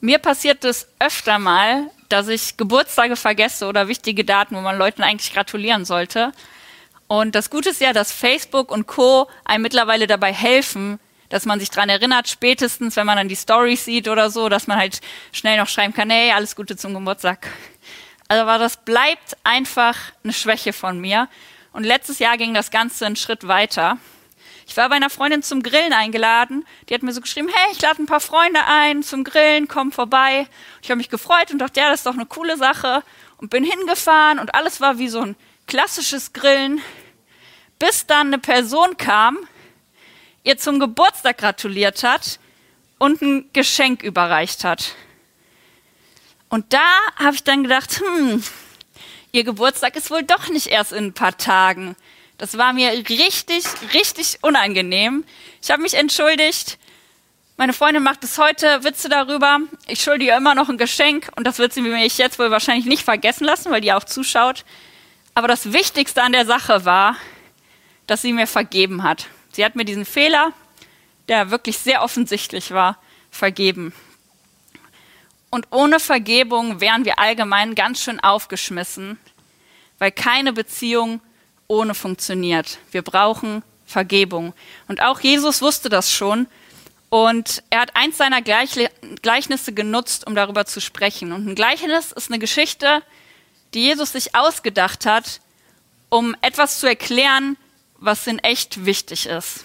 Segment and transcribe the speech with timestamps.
[0.00, 5.02] Mir passiert es öfter mal, dass ich Geburtstage vergesse oder wichtige Daten, wo man Leuten
[5.02, 6.32] eigentlich gratulieren sollte.
[7.08, 9.28] Und das Gute ist ja, dass Facebook und Co.
[9.44, 11.00] einem mittlerweile dabei helfen,
[11.30, 14.66] dass man sich dran erinnert, spätestens, wenn man dann die Stories sieht oder so, dass
[14.66, 15.00] man halt
[15.32, 17.48] schnell noch schreiben kann, hey, alles Gute zum Geburtstag.
[18.28, 21.28] Also, aber das bleibt einfach eine Schwäche von mir.
[21.72, 23.98] Und letztes Jahr ging das Ganze einen Schritt weiter.
[24.68, 26.66] Ich war bei einer Freundin zum Grillen eingeladen.
[26.88, 29.92] Die hat mir so geschrieben, hey, ich lade ein paar Freunde ein zum Grillen, komm
[29.92, 30.46] vorbei.
[30.82, 33.02] Ich habe mich gefreut und dachte, ja, das ist doch eine coole Sache.
[33.38, 36.82] Und bin hingefahren und alles war wie so ein klassisches Grillen,
[37.78, 39.38] bis dann eine Person kam,
[40.44, 42.38] ihr zum Geburtstag gratuliert hat
[42.98, 44.96] und ein Geschenk überreicht hat.
[46.50, 48.44] Und da habe ich dann gedacht, hm,
[49.32, 51.96] ihr Geburtstag ist wohl doch nicht erst in ein paar Tagen.
[52.38, 55.24] Das war mir richtig, richtig unangenehm.
[55.60, 56.78] Ich habe mich entschuldigt.
[57.56, 59.58] Meine Freundin macht bis heute Witze darüber.
[59.88, 62.86] Ich schulde ihr immer noch ein Geschenk und das wird sie mir jetzt wohl wahrscheinlich
[62.86, 64.64] nicht vergessen lassen, weil die auch zuschaut.
[65.34, 67.16] Aber das Wichtigste an der Sache war,
[68.06, 69.26] dass sie mir vergeben hat.
[69.50, 70.52] Sie hat mir diesen Fehler,
[71.26, 72.98] der wirklich sehr offensichtlich war,
[73.32, 73.92] vergeben.
[75.50, 79.18] Und ohne Vergebung wären wir allgemein ganz schön aufgeschmissen,
[79.98, 81.20] weil keine Beziehung
[81.68, 82.78] ohne funktioniert.
[82.90, 84.54] Wir brauchen Vergebung.
[84.88, 86.46] Und auch Jesus wusste das schon.
[87.10, 91.32] Und er hat eins seiner Gleichnisse genutzt, um darüber zu sprechen.
[91.32, 93.02] Und ein Gleichnis ist eine Geschichte,
[93.74, 95.40] die Jesus sich ausgedacht hat,
[96.10, 97.56] um etwas zu erklären,
[97.98, 99.64] was in echt wichtig ist.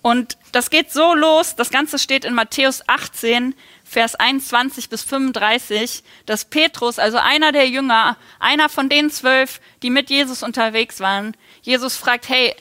[0.00, 3.54] Und das geht so los, das Ganze steht in Matthäus 18,
[3.88, 9.88] Vers 21 bis 35, dass Petrus, also einer der Jünger, einer von den zwölf, die
[9.88, 12.54] mit Jesus unterwegs waren, Jesus fragt, hey,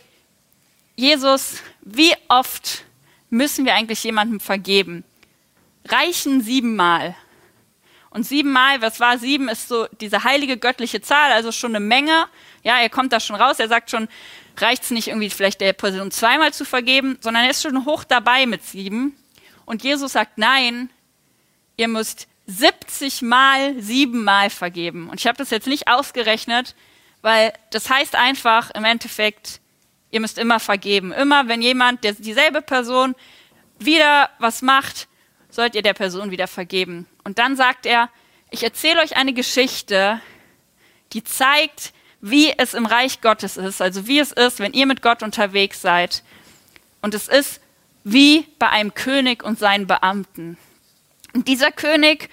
[0.95, 2.85] Jesus, wie oft
[3.29, 5.03] müssen wir eigentlich jemandem vergeben?
[5.85, 7.13] Reichen siebenmal?
[8.09, 12.27] Und siebenmal, was war sieben, ist so diese heilige göttliche Zahl, also schon eine Menge.
[12.63, 14.07] Ja, er kommt da schon raus, er sagt schon,
[14.55, 18.05] reicht es nicht irgendwie vielleicht der Person zweimal zu vergeben, sondern er ist schon hoch
[18.05, 19.17] dabei mit sieben.
[19.65, 20.89] Und Jesus sagt, nein,
[21.77, 25.09] ihr müsst 70 mal siebenmal vergeben.
[25.09, 26.75] Und ich habe das jetzt nicht ausgerechnet,
[27.21, 29.61] weil das heißt einfach im Endeffekt,
[30.11, 31.11] ihr müsst immer vergeben.
[31.11, 33.15] Immer, wenn jemand, der, dieselbe Person
[33.79, 35.07] wieder was macht,
[35.49, 37.05] sollt ihr der Person wieder vergeben.
[37.23, 38.09] Und dann sagt er,
[38.49, 40.21] ich erzähle euch eine Geschichte,
[41.13, 45.01] die zeigt, wie es im Reich Gottes ist, also wie es ist, wenn ihr mit
[45.01, 46.23] Gott unterwegs seid.
[47.01, 47.61] Und es ist
[48.03, 50.57] wie bei einem König und seinen Beamten.
[51.37, 52.31] Und dieser König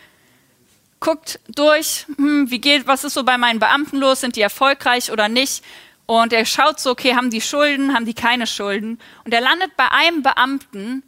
[0.98, 5.12] guckt durch, hm, wie geht, was ist so bei meinen Beamten los, sind die erfolgreich
[5.12, 5.62] oder nicht?
[6.06, 8.98] Und er schaut so, okay, haben die Schulden, haben die keine Schulden?
[9.26, 11.03] Und er landet bei einem Beamten,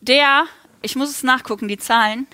[0.00, 0.46] der,
[0.80, 2.26] ich muss es nachgucken, die Zahlen,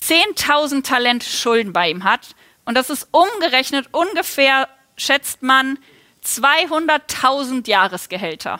[0.00, 2.34] 10.000 Talent Schulden bei ihm hat.
[2.64, 5.78] Und das ist umgerechnet ungefähr, schätzt man,
[6.24, 8.58] 200.000 Jahresgehälter.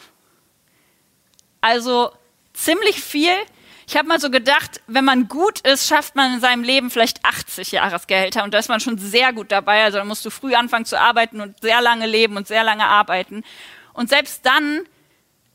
[1.63, 2.13] Also
[2.53, 3.33] ziemlich viel.
[3.93, 7.23] Ich habe mal so gedacht, wenn man gut ist, schafft man in seinem Leben vielleicht
[7.27, 9.85] 80 Jahresgehälter und da ist man schon sehr gut dabei.
[9.85, 12.87] Also da musst du früh anfangen zu arbeiten und sehr lange leben und sehr lange
[12.87, 13.45] arbeiten.
[13.93, 14.81] Und selbst dann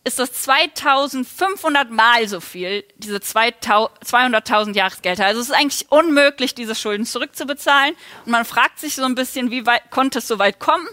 [0.04, 5.26] ist das 2500 Mal so viel, diese 200.000 Jahresgehälter.
[5.26, 7.96] Also es ist eigentlich unmöglich, diese Schulden zurückzubezahlen.
[8.26, 10.88] Und man fragt sich so ein bisschen, wie weit konnte es so weit kommen?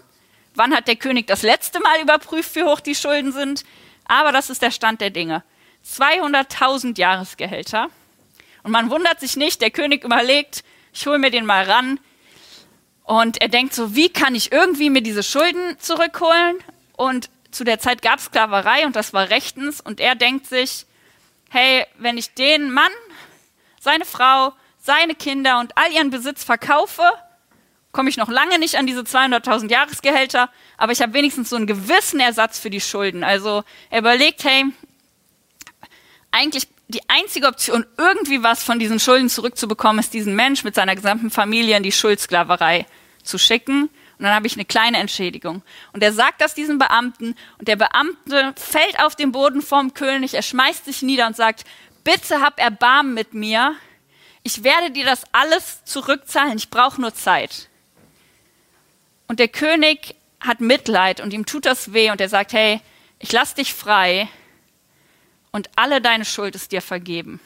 [0.55, 3.65] Wann hat der König das letzte Mal überprüft, wie hoch die Schulden sind?
[4.07, 5.45] Aber das ist der Stand der Dinge.
[5.87, 7.89] 200.000 Jahresgehälter.
[8.63, 12.01] Und man wundert sich nicht, der König überlegt, ich hole mir den mal ran.
[13.03, 16.57] Und er denkt so, wie kann ich irgendwie mir diese Schulden zurückholen?
[16.97, 19.81] Und zu der Zeit gab es Sklaverei und das war rechtens.
[19.81, 20.87] Und er denkt sich,
[21.51, 22.93] hey, wenn ich den Mann,
[23.81, 27.03] seine Frau, seine Kinder und all ihren Besitz verkaufe,
[27.93, 31.67] komme ich noch lange nicht an diese 200.000 Jahresgehälter, aber ich habe wenigstens so einen
[31.67, 33.23] gewissen Ersatz für die Schulden.
[33.23, 34.65] Also er überlegt, hey,
[36.35, 40.95] eigentlich die einzige Option, irgendwie was von diesen Schulden zurückzubekommen, ist diesen Mensch mit seiner
[40.95, 42.87] gesamten Familie in die Schuldsklaverei
[43.23, 43.85] zu schicken.
[44.19, 45.63] Und dann habe ich eine kleine Entschädigung.
[45.93, 50.35] Und er sagt das diesem Beamten und der Beamte fällt auf den Boden vorm König,
[50.35, 51.65] er schmeißt sich nieder und sagt,
[52.05, 53.75] bitte hab Erbarmen mit mir.
[54.43, 57.69] Ich werde dir das alles zurückzahlen, ich brauche nur Zeit.
[59.27, 62.81] Und der König hat Mitleid und ihm tut das weh und er sagt, hey,
[63.19, 64.29] ich lass dich frei,
[65.55, 67.39] und alle deine Schuld ist dir vergeben.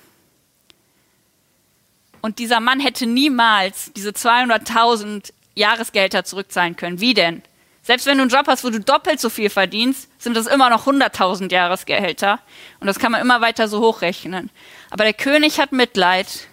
[2.22, 7.00] Und dieser Mann hätte niemals diese 200.000 Jahresgelder zurückzahlen können.
[7.00, 7.43] Wie denn?
[7.82, 10.70] Selbst wenn du einen Job hast, wo du doppelt so viel verdienst, sind das immer
[10.70, 12.40] noch 100.000 Jahresgehälter.
[12.81, 14.49] Und das kann man immer weiter so hochrechnen.
[14.88, 16.49] Aber der König hat Mitleid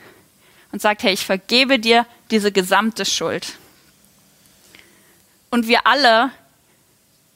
[0.74, 3.54] und sagt, hey, ich vergebe dir diese gesamte Schuld.
[5.52, 6.32] Und wir alle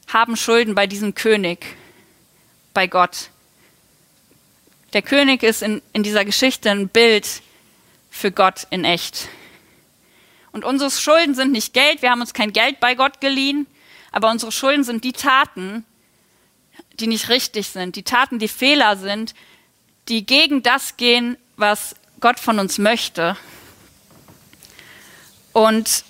[0.07, 1.77] haben Schulden bei diesem König,
[2.73, 3.29] bei Gott.
[4.93, 7.41] Der König ist in, in dieser Geschichte ein Bild
[8.09, 9.29] für Gott in echt.
[10.51, 13.67] Und unsere Schulden sind nicht Geld, wir haben uns kein Geld bei Gott geliehen,
[14.11, 15.85] aber unsere Schulden sind die Taten,
[16.99, 19.35] die nicht richtig sind, die Taten, die Fehler sind,
[20.07, 23.37] die gegen das gehen, was Gott von uns möchte.
[25.53, 26.03] Und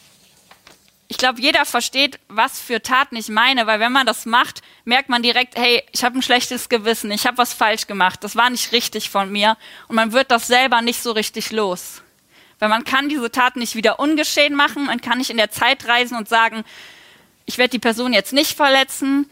[1.12, 5.10] ich glaube, jeder versteht, was für Taten ich meine, weil wenn man das macht, merkt
[5.10, 8.50] man direkt, hey, ich habe ein schlechtes Gewissen, ich habe was falsch gemacht, das war
[8.52, 9.58] nicht richtig von mir
[9.88, 12.04] und man wird das selber nicht so richtig los.
[12.60, 15.88] Weil man kann diese Taten nicht wieder ungeschehen machen, man kann nicht in der Zeit
[15.88, 16.64] reisen und sagen,
[17.48, 19.28] ich werde die Person jetzt nicht verletzen,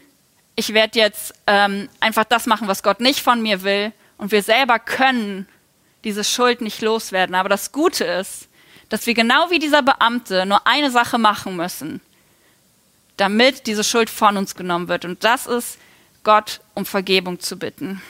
[0.56, 3.92] ich werde jetzt ähm, einfach das machen, was Gott nicht von mir will.
[4.16, 5.46] Und wir selber können
[6.02, 7.36] diese Schuld nicht loswerden.
[7.36, 8.47] Aber das Gute ist,
[8.88, 12.00] dass wir genau wie dieser Beamte nur eine Sache machen müssen,
[13.16, 15.04] damit diese Schuld von uns genommen wird.
[15.04, 15.78] Und das ist,
[16.24, 18.02] Gott um Vergebung zu bitten.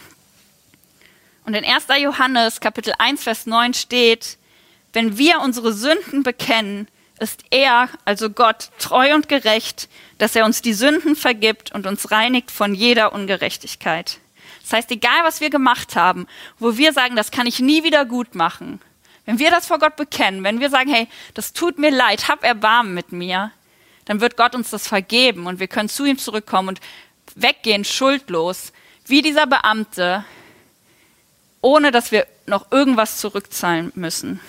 [1.45, 1.87] Und in 1.
[1.99, 4.39] Johannes Kapitel 1, Vers 9 steht,
[4.93, 6.89] wenn wir unsere Sünden bekennen,
[7.21, 9.89] ist er, also Gott, treu und gerecht,
[10.19, 14.19] dass er uns die Sünden vergibt und uns reinigt von jeder Ungerechtigkeit.
[14.63, 16.27] Das heißt, egal was wir gemacht haben,
[16.59, 18.81] wo wir sagen, das kann ich nie wieder gut machen,
[19.29, 22.43] wenn wir das vor Gott bekennen, wenn wir sagen, hey, das tut mir leid, hab
[22.45, 23.53] Erbarmen mit mir,
[24.07, 26.81] dann wird Gott uns das vergeben und wir können zu ihm zurückkommen und
[27.35, 28.73] weggehen schuldlos,
[29.05, 30.25] wie dieser Beamte,
[31.61, 34.41] ohne dass wir noch irgendwas zurückzahlen müssen.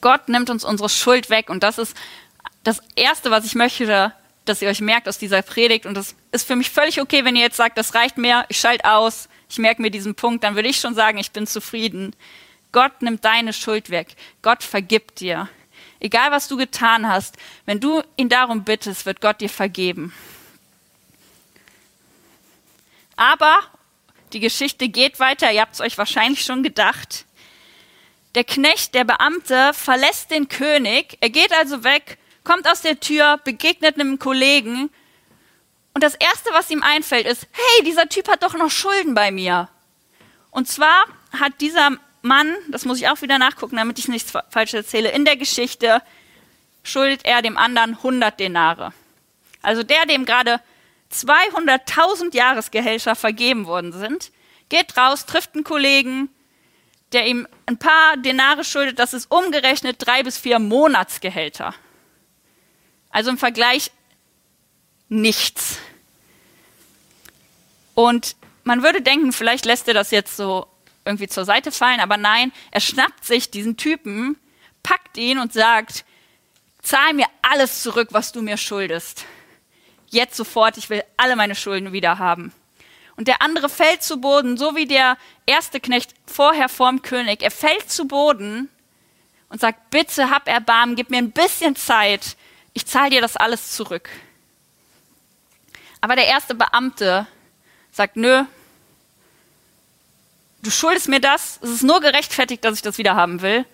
[0.00, 1.96] Gott nimmt uns unsere Schuld weg und das ist
[2.64, 4.12] das Erste, was ich möchte,
[4.46, 5.86] dass ihr euch merkt aus dieser Predigt.
[5.86, 8.58] Und das ist für mich völlig okay, wenn ihr jetzt sagt, das reicht mir, ich
[8.58, 12.16] schalte aus, ich merke mir diesen Punkt, dann würde ich schon sagen, ich bin zufrieden.
[12.72, 14.14] Gott nimmt deine Schuld weg.
[14.42, 15.48] Gott vergibt dir.
[16.00, 20.12] Egal was du getan hast, wenn du ihn darum bittest, wird Gott dir vergeben.
[23.16, 23.60] Aber
[24.32, 27.24] die Geschichte geht weiter, ihr habt es euch wahrscheinlich schon gedacht.
[28.34, 31.18] Der Knecht, der Beamte, verlässt den König.
[31.20, 34.90] Er geht also weg, kommt aus der Tür, begegnet einem Kollegen.
[35.94, 39.32] Und das Erste, was ihm einfällt, ist, hey, dieser Typ hat doch noch Schulden bei
[39.32, 39.68] mir.
[40.50, 41.98] Und zwar hat dieser
[42.28, 46.00] Mann, das muss ich auch wieder nachgucken, damit ich nichts falsch erzähle, in der Geschichte
[46.84, 48.92] schuldet er dem anderen 100 Denare.
[49.62, 50.60] Also der, dem gerade
[51.12, 54.30] 200.000 Jahresgehälter vergeben worden sind,
[54.68, 56.28] geht raus, trifft einen Kollegen,
[57.12, 61.74] der ihm ein paar Denare schuldet, das ist umgerechnet drei bis vier Monatsgehälter.
[63.10, 63.90] Also im Vergleich
[65.08, 65.78] nichts.
[67.94, 70.66] Und man würde denken, vielleicht lässt er das jetzt so
[71.08, 74.36] irgendwie zur Seite fallen, aber nein, er schnappt sich diesen Typen,
[74.82, 76.04] packt ihn und sagt,
[76.82, 79.24] zahl mir alles zurück, was du mir schuldest.
[80.10, 82.52] Jetzt sofort, ich will alle meine Schulden wieder haben.
[83.16, 87.42] Und der andere fällt zu Boden, so wie der erste Knecht vorher vorm König.
[87.42, 88.68] Er fällt zu Boden
[89.48, 92.36] und sagt, bitte hab Erbarmen, gib mir ein bisschen Zeit,
[92.74, 94.08] ich zahle dir das alles zurück.
[96.00, 97.26] Aber der erste Beamte
[97.90, 98.44] sagt, nö,
[100.62, 103.64] du schuldest mir das, es ist nur gerechtfertigt, dass ich das wieder haben will.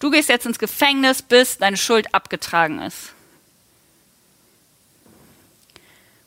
[0.00, 3.12] Du gehst jetzt ins Gefängnis, bis deine Schuld abgetragen ist.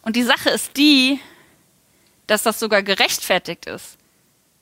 [0.01, 1.19] Und die Sache ist die,
[2.27, 3.97] dass das sogar gerechtfertigt ist.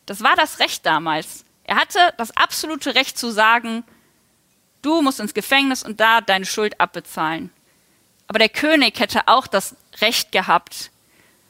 [0.06, 1.46] Das war das Recht damals.
[1.64, 3.84] Er hatte das absolute Recht zu sagen,
[4.82, 7.52] du musst ins Gefängnis und da deine Schuld abbezahlen.
[8.28, 10.92] Aber der König hätte auch das Recht gehabt,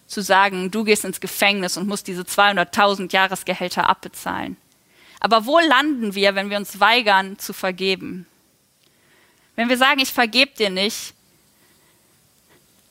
[0.07, 4.57] zu sagen, du gehst ins Gefängnis und musst diese 200.000 Jahresgehälter abbezahlen.
[5.19, 8.27] Aber wo landen wir, wenn wir uns weigern zu vergeben?
[9.55, 11.13] Wenn wir sagen, ich vergebe dir nicht,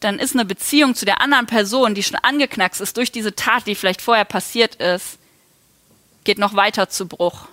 [0.00, 3.66] dann ist eine Beziehung zu der anderen Person, die schon angeknackst ist durch diese Tat,
[3.66, 5.18] die vielleicht vorher passiert ist,
[6.24, 7.46] geht noch weiter zu Bruch.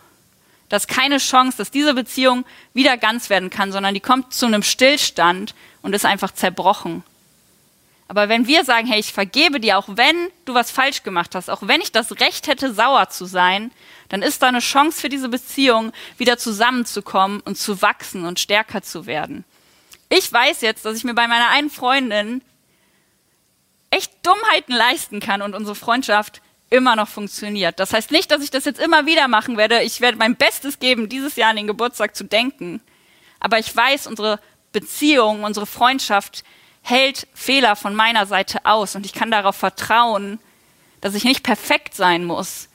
[0.67, 4.45] Da ist keine Chance, dass diese Beziehung wieder ganz werden kann, sondern die kommt zu
[4.45, 7.03] einem Stillstand und ist einfach zerbrochen.
[8.11, 11.49] Aber wenn wir sagen, hey, ich vergebe dir, auch wenn du was falsch gemacht hast,
[11.49, 13.71] auch wenn ich das Recht hätte, sauer zu sein,
[14.09, 18.81] dann ist da eine Chance für diese Beziehung, wieder zusammenzukommen und zu wachsen und stärker
[18.81, 19.45] zu werden.
[20.09, 22.41] Ich weiß jetzt, dass ich mir bei meiner einen Freundin
[23.91, 27.79] echt Dummheiten leisten kann und unsere Freundschaft immer noch funktioniert.
[27.79, 29.83] Das heißt nicht, dass ich das jetzt immer wieder machen werde.
[29.83, 32.81] Ich werde mein Bestes geben, dieses Jahr an den Geburtstag zu denken.
[33.39, 34.41] Aber ich weiß, unsere
[34.73, 36.43] Beziehung, unsere Freundschaft
[36.81, 40.39] hält Fehler von meiner Seite aus und ich kann darauf vertrauen,
[40.99, 42.69] dass ich nicht perfekt sein muss,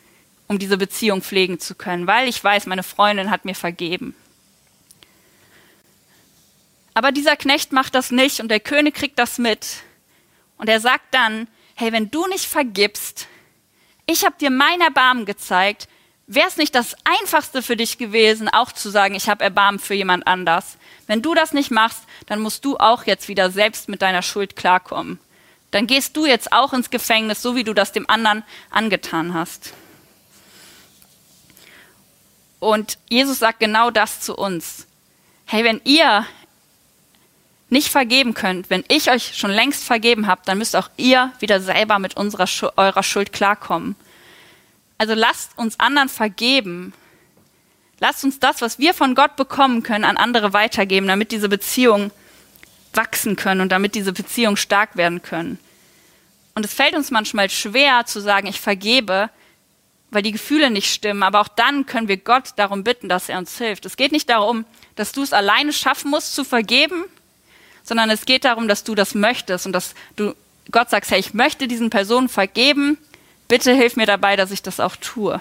[0.48, 4.14] um diese Beziehung pflegen zu können, weil ich weiß, meine Freundin hat mir vergeben.
[6.94, 9.82] Aber dieser Knecht macht das nicht und der König kriegt das mit.
[10.56, 13.28] Und er sagt dann, hey, wenn du nicht vergibst,
[14.06, 15.88] ich habe dir mein Erbarmen gezeigt,
[16.26, 19.94] wäre es nicht das Einfachste für dich gewesen, auch zu sagen, ich habe Erbarmen für
[19.94, 20.78] jemand anders.
[21.06, 24.56] Wenn du das nicht machst, dann musst du auch jetzt wieder selbst mit deiner Schuld
[24.56, 25.18] klarkommen.
[25.71, 29.73] Dann gehst du jetzt auch ins Gefängnis, so wie du das dem anderen angetan hast.
[32.59, 34.87] Und Jesus sagt genau das zu uns.
[35.45, 36.26] Hey, wenn ihr
[37.68, 41.61] nicht vergeben könnt, wenn ich euch schon längst vergeben habe, dann müsst auch ihr wieder
[41.61, 43.97] selber mit unserer, eurer Schuld klarkommen.
[44.99, 46.92] Also lasst uns anderen vergeben.
[47.99, 52.11] Lasst uns das, was wir von Gott bekommen können, an andere weitergeben, damit diese Beziehungen
[52.93, 55.59] wachsen können und damit diese Beziehungen stark werden können.
[56.55, 59.31] Und es fällt uns manchmal schwer zu sagen, ich vergebe,
[60.11, 61.23] weil die Gefühle nicht stimmen.
[61.23, 63.85] Aber auch dann können wir Gott darum bitten, dass er uns hilft.
[63.87, 67.05] Es geht nicht darum, dass du es alleine schaffen musst zu vergeben,
[67.83, 70.35] sondern es geht darum, dass du das möchtest und dass du
[70.71, 72.99] Gott sagst, hey, ich möchte diesen Personen vergeben,
[73.49, 75.41] bitte hilf mir dabei, dass ich das auch tue.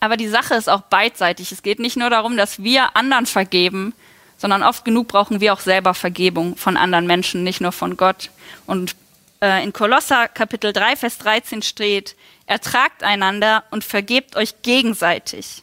[0.00, 1.52] Aber die Sache ist auch beidseitig.
[1.52, 3.94] Es geht nicht nur darum, dass wir anderen vergeben,
[4.36, 8.30] sondern oft genug brauchen wir auch selber Vergebung von anderen Menschen, nicht nur von Gott.
[8.66, 8.94] Und
[9.42, 12.14] äh, in Kolosser Kapitel 3, Vers 13 steht,
[12.46, 15.62] ertragt einander und vergebt euch gegenseitig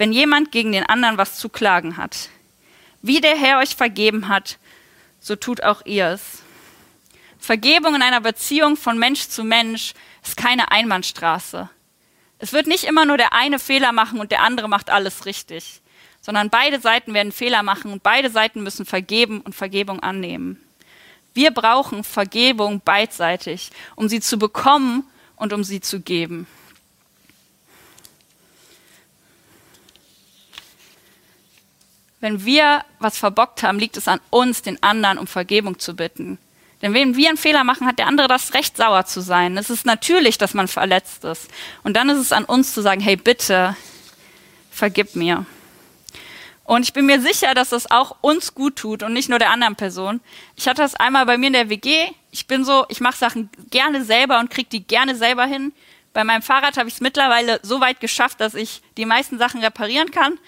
[0.00, 2.30] wenn jemand gegen den anderen was zu klagen hat.
[3.02, 4.56] Wie der Herr euch vergeben hat,
[5.20, 6.42] so tut auch ihr es.
[7.38, 9.92] Vergebung in einer Beziehung von Mensch zu Mensch
[10.24, 11.68] ist keine Einbahnstraße.
[12.40, 15.80] Es wird nicht immer nur der eine Fehler machen und der andere macht alles richtig,
[16.20, 20.60] sondern beide Seiten werden Fehler machen und beide Seiten müssen vergeben und Vergebung annehmen.
[21.34, 25.04] Wir brauchen Vergebung beidseitig, um sie zu bekommen
[25.36, 26.46] und um sie zu geben.
[32.20, 36.38] wenn wir was verbockt haben, liegt es an uns, den anderen um Vergebung zu bitten.
[36.82, 39.56] Denn wenn wir einen Fehler machen, hat der andere das Recht, sauer zu sein.
[39.56, 41.50] Es ist natürlich, dass man verletzt ist.
[41.82, 43.76] Und dann ist es an uns zu sagen, hey, bitte,
[44.70, 45.44] vergib mir.
[46.64, 49.50] Und ich bin mir sicher, dass das auch uns gut tut und nicht nur der
[49.50, 50.20] anderen Person.
[50.54, 52.06] Ich hatte das einmal bei mir in der WG.
[52.30, 55.72] Ich bin so, ich mache Sachen gerne selber und kriege die gerne selber hin.
[56.12, 59.60] Bei meinem Fahrrad habe ich es mittlerweile so weit geschafft, dass ich die meisten Sachen
[59.60, 60.38] reparieren kann.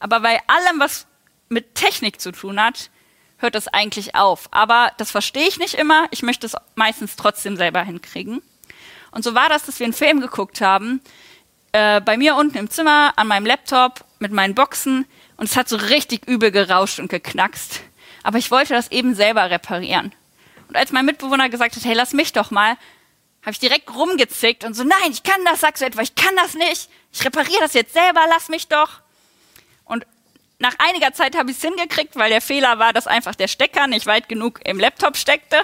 [0.00, 1.06] Aber bei allem, was
[1.48, 2.90] mit Technik zu tun hat,
[3.38, 4.48] hört das eigentlich auf.
[4.50, 6.06] Aber das verstehe ich nicht immer.
[6.10, 8.42] Ich möchte es meistens trotzdem selber hinkriegen.
[9.10, 11.00] Und so war das, dass wir einen Film geguckt haben,
[11.72, 15.06] äh, bei mir unten im Zimmer, an meinem Laptop, mit meinen Boxen.
[15.36, 17.80] Und es hat so richtig übel gerauscht und geknackst.
[18.22, 20.12] Aber ich wollte das eben selber reparieren.
[20.68, 22.76] Und als mein Mitbewohner gesagt hat, hey, lass mich doch mal,
[23.42, 26.36] habe ich direkt rumgezickt und so, nein, ich kann das, sagst du etwa, ich kann
[26.36, 26.90] das nicht.
[27.12, 29.00] Ich repariere das jetzt selber, lass mich doch.
[30.60, 33.86] Nach einiger Zeit habe ich es hingekriegt, weil der Fehler war, dass einfach der Stecker
[33.86, 35.60] nicht weit genug im Laptop steckte.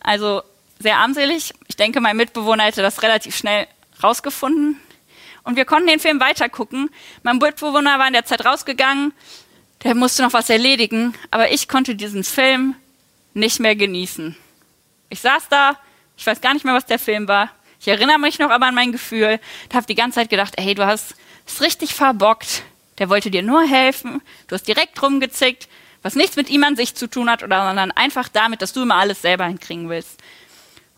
[0.00, 0.42] Also
[0.78, 1.52] sehr armselig.
[1.68, 3.66] Ich denke, mein Mitbewohner hätte das relativ schnell
[4.02, 4.80] rausgefunden.
[5.42, 6.88] Und wir konnten den Film weitergucken.
[7.22, 9.12] Mein Mitbewohner war in der Zeit rausgegangen.
[9.82, 11.14] Der musste noch was erledigen.
[11.30, 12.76] Aber ich konnte diesen Film
[13.34, 14.34] nicht mehr genießen.
[15.10, 15.78] Ich saß da.
[16.16, 17.50] Ich weiß gar nicht mehr, was der Film war.
[17.78, 19.38] Ich erinnere mich noch aber an mein Gefühl.
[19.68, 21.14] Ich habe die ganze Zeit gedacht, hey, du hast
[21.46, 22.62] es richtig verbockt.
[22.98, 24.22] Der wollte dir nur helfen.
[24.46, 25.68] Du hast direkt rumgezickt,
[26.02, 28.82] was nichts mit ihm an sich zu tun hat, oder, sondern einfach damit, dass du
[28.82, 30.20] immer alles selber hinkriegen willst.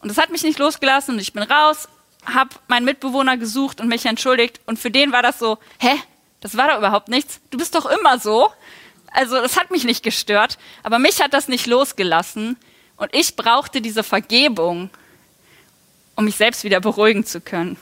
[0.00, 1.88] Und das hat mich nicht losgelassen und ich bin raus,
[2.26, 4.60] habe meinen Mitbewohner gesucht und mich entschuldigt.
[4.66, 5.94] Und für den war das so, hä,
[6.40, 7.40] das war doch überhaupt nichts.
[7.50, 8.50] Du bist doch immer so.
[9.12, 12.56] Also das hat mich nicht gestört, aber mich hat das nicht losgelassen.
[12.96, 14.90] Und ich brauchte diese Vergebung,
[16.16, 17.76] um mich selbst wieder beruhigen zu können.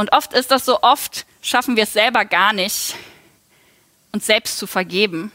[0.00, 2.94] Und oft ist das so, oft schaffen wir es selber gar nicht,
[4.12, 5.30] uns selbst zu vergeben.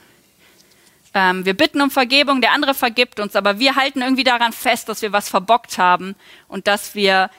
[1.14, 4.90] Ähm, wir bitten um Vergebung, der andere vergibt uns, aber wir halten irgendwie daran fest,
[4.90, 6.16] dass wir was verbockt haben
[6.48, 7.30] und dass wir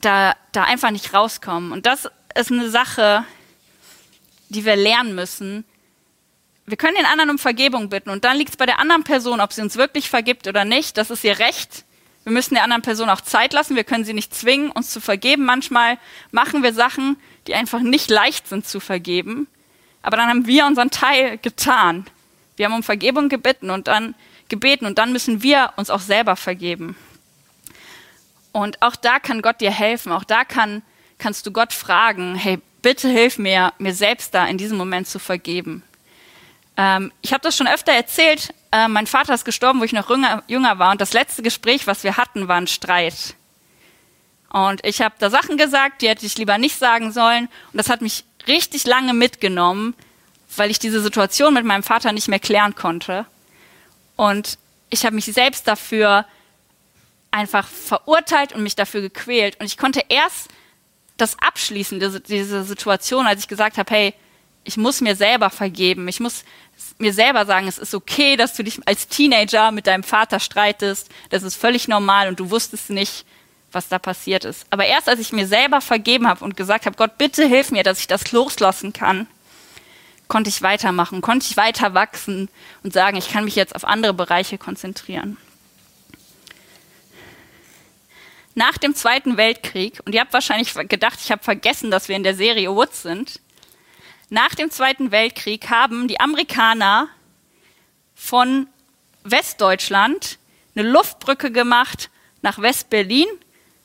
[0.00, 1.70] da, da einfach nicht rauskommen.
[1.70, 3.24] Und das ist eine Sache,
[4.48, 5.64] die wir lernen müssen.
[6.66, 9.40] Wir können den anderen um Vergebung bitten und dann liegt es bei der anderen Person,
[9.40, 10.98] ob sie uns wirklich vergibt oder nicht.
[10.98, 11.84] Das ist ihr Recht.
[12.26, 13.76] Wir müssen der anderen Person auch Zeit lassen.
[13.76, 15.44] Wir können sie nicht zwingen, uns zu vergeben.
[15.44, 15.96] Manchmal
[16.32, 17.16] machen wir Sachen,
[17.46, 19.46] die einfach nicht leicht sind zu vergeben.
[20.02, 22.04] Aber dann haben wir unseren Teil getan.
[22.56, 24.16] Wir haben um Vergebung gebeten und dann
[24.48, 26.96] gebeten und dann müssen wir uns auch selber vergeben.
[28.50, 30.10] Und auch da kann Gott dir helfen.
[30.10, 30.82] Auch da kann,
[31.18, 35.20] kannst du Gott fragen, hey, bitte hilf mir, mir selbst da in diesem Moment zu
[35.20, 35.84] vergeben.
[36.76, 38.52] Ähm, ich habe das schon öfter erzählt.
[38.72, 40.92] Äh, mein Vater ist gestorben, wo ich noch jünger, jünger war.
[40.92, 43.34] Und das letzte Gespräch, was wir hatten, war ein Streit.
[44.50, 47.48] Und ich habe da Sachen gesagt, die hätte ich lieber nicht sagen sollen.
[47.72, 49.94] Und das hat mich richtig lange mitgenommen,
[50.56, 53.26] weil ich diese Situation mit meinem Vater nicht mehr klären konnte.
[54.16, 54.58] Und
[54.90, 56.24] ich habe mich selbst dafür
[57.30, 59.60] einfach verurteilt und mich dafür gequält.
[59.60, 60.48] Und ich konnte erst
[61.16, 64.14] das abschließen, diese, diese Situation, als ich gesagt habe, hey,
[64.64, 66.08] ich muss mir selber vergeben.
[66.08, 66.44] Ich muss
[66.98, 71.10] mir selber sagen, es ist okay, dass du dich als Teenager mit deinem Vater streitest.
[71.30, 73.24] Das ist völlig normal und du wusstest nicht,
[73.72, 74.66] was da passiert ist.
[74.70, 77.82] Aber erst als ich mir selber vergeben habe und gesagt habe, Gott, bitte hilf mir,
[77.82, 79.26] dass ich das loslassen kann,
[80.28, 82.48] konnte ich weitermachen, konnte ich weiter wachsen
[82.82, 85.36] und sagen, ich kann mich jetzt auf andere Bereiche konzentrieren.
[88.54, 92.22] Nach dem Zweiten Weltkrieg, und ihr habt wahrscheinlich gedacht, ich habe vergessen, dass wir in
[92.22, 93.40] der Serie Woods sind,
[94.28, 97.08] nach dem Zweiten Weltkrieg haben die Amerikaner
[98.14, 98.66] von
[99.22, 100.38] Westdeutschland
[100.74, 102.10] eine Luftbrücke gemacht
[102.42, 103.26] nach West-Berlin,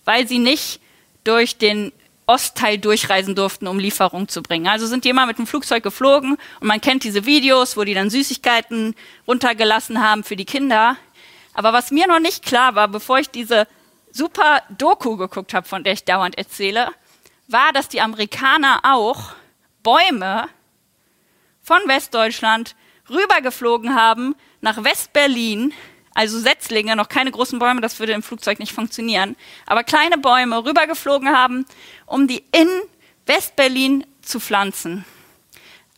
[0.06, 0.80] weil sie nicht
[1.24, 1.92] durch den
[2.26, 4.68] Ostteil durchreisen durften, um Lieferung zu bringen.
[4.68, 7.94] Also sind die immer mit dem Flugzeug geflogen und man kennt diese Videos, wo die
[7.94, 8.96] dann Süßigkeiten
[9.28, 10.98] runtergelassen haben für die Kinder.
[11.54, 13.68] Aber was mir noch nicht klar war, bevor ich diese
[14.12, 16.90] super Doku geguckt habe, von der ich dauernd erzähle,
[17.48, 19.34] war, dass die Amerikaner auch
[19.84, 20.48] Bäume
[21.62, 22.76] von Westdeutschland
[23.10, 25.74] rübergeflogen haben nach Westberlin,
[26.14, 29.36] also Setzlinge, noch keine großen Bäume, das würde im Flugzeug nicht funktionieren,
[29.66, 31.66] aber kleine Bäume rübergeflogen haben,
[32.06, 32.68] um die in
[33.26, 35.06] Westberlin zu pflanzen.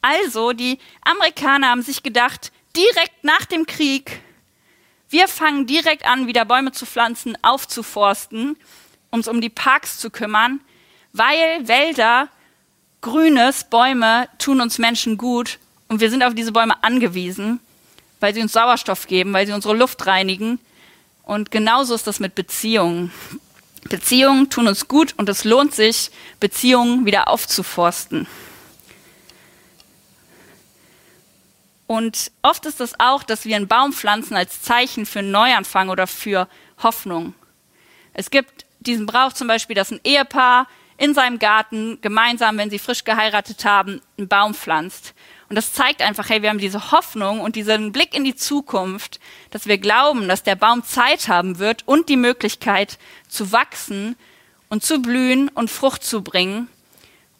[0.02, 4.22] Also die Amerikaner haben sich gedacht, direkt nach dem Krieg,
[5.10, 8.58] wir fangen direkt an, wieder Bäume zu pflanzen, aufzuforsten,
[9.12, 10.60] uns um die Parks zu kümmern,
[11.12, 12.30] weil Wälder
[13.03, 17.60] Grünes, Bäume tun uns Menschen gut und wir sind auf diese Bäume angewiesen,
[18.22, 20.57] weil sie uns Sauerstoff geben, weil sie unsere Luft reinigen.
[21.24, 23.12] Und genauso ist das mit Beziehungen.
[23.89, 28.25] Beziehungen tun uns gut und es lohnt sich, Beziehungen wieder aufzuforsten.
[31.86, 35.89] Und oft ist es auch, dass wir einen Baum pflanzen als Zeichen für einen Neuanfang
[35.89, 36.47] oder für
[36.82, 37.34] Hoffnung.
[38.13, 42.79] Es gibt diesen Brauch zum Beispiel, dass ein Ehepaar in seinem Garten gemeinsam, wenn sie
[42.79, 45.13] frisch geheiratet haben, einen Baum pflanzt.
[45.49, 49.19] Und das zeigt einfach, hey, wir haben diese Hoffnung und diesen Blick in die Zukunft,
[49.51, 54.15] dass wir glauben, dass der Baum Zeit haben wird und die Möglichkeit zu wachsen
[54.69, 56.69] und zu blühen und Frucht zu bringen.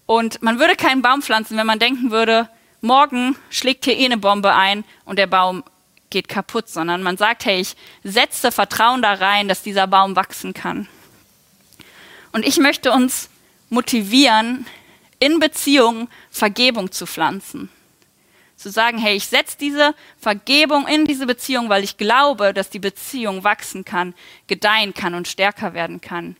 [0.05, 2.49] Und man würde keinen Baum pflanzen, wenn man denken würde,
[2.81, 5.63] morgen schlägt hier eh eine Bombe ein und der Baum
[6.09, 10.53] geht kaputt, sondern man sagt, hey, ich setze Vertrauen da rein, dass dieser Baum wachsen
[10.53, 10.87] kann.
[12.31, 13.29] Und ich möchte uns
[13.73, 14.65] motivieren,
[15.19, 17.69] in Beziehungen Vergebung zu pflanzen.
[18.55, 22.79] Zu sagen, hey, ich setze diese Vergebung in diese Beziehung, weil ich glaube, dass die
[22.79, 24.13] Beziehung wachsen kann,
[24.47, 26.38] gedeihen kann und stärker werden kann.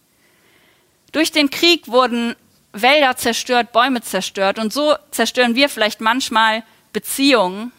[1.12, 2.36] Durch den Krieg wurden
[2.72, 7.72] Wälder zerstört, Bäume zerstört und so zerstören wir vielleicht manchmal Beziehungen.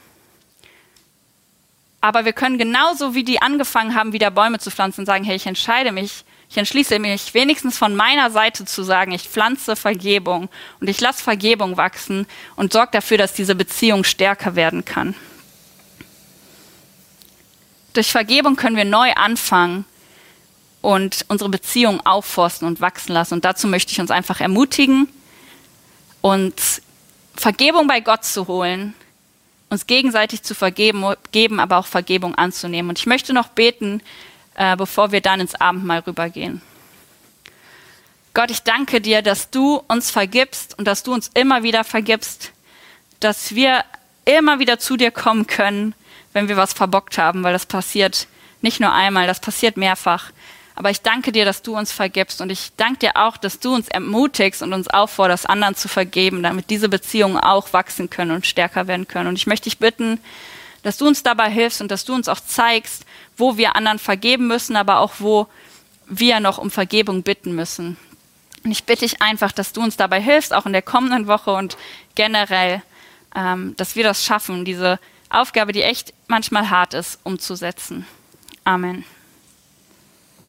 [2.00, 5.46] Aber wir können genauso wie die angefangen haben, wieder Bäume zu pflanzen, sagen, hey, ich
[5.46, 10.88] entscheide mich ich entschließe mich wenigstens von meiner Seite zu sagen, ich pflanze Vergebung und
[10.88, 15.16] ich lasse Vergebung wachsen und sorge dafür, dass diese Beziehung stärker werden kann.
[17.92, 19.84] Durch Vergebung können wir neu anfangen
[20.80, 23.34] und unsere Beziehung aufforsten und wachsen lassen.
[23.34, 25.08] Und dazu möchte ich uns einfach ermutigen,
[26.20, 26.82] uns
[27.34, 28.94] Vergebung bei Gott zu holen,
[29.70, 32.90] uns gegenseitig zu vergeben, geben, aber auch Vergebung anzunehmen.
[32.90, 34.02] Und ich möchte noch beten,
[34.54, 36.62] äh, bevor wir dann ins Abendmahl rübergehen.
[38.34, 42.52] Gott, ich danke dir, dass du uns vergibst und dass du uns immer wieder vergibst,
[43.20, 43.84] dass wir
[44.24, 45.94] immer wieder zu dir kommen können,
[46.32, 48.26] wenn wir was verbockt haben, weil das passiert
[48.60, 50.32] nicht nur einmal, das passiert mehrfach.
[50.74, 53.72] Aber ich danke dir, dass du uns vergibst und ich danke dir auch, dass du
[53.72, 58.46] uns ermutigst und uns aufforderst, anderen zu vergeben, damit diese Beziehungen auch wachsen können und
[58.46, 59.28] stärker werden können.
[59.28, 60.18] Und ich möchte dich bitten,
[60.84, 63.04] dass du uns dabei hilfst und dass du uns auch zeigst,
[63.36, 65.48] wo wir anderen vergeben müssen, aber auch wo
[66.06, 67.96] wir noch um Vergebung bitten müssen.
[68.62, 71.52] Und ich bitte dich einfach, dass du uns dabei hilfst, auch in der kommenden Woche
[71.52, 71.76] und
[72.14, 72.82] generell,
[73.34, 78.06] ähm, dass wir das schaffen, diese Aufgabe, die echt manchmal hart ist, umzusetzen.
[78.64, 79.04] Amen.